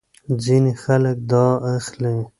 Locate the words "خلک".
0.83-1.17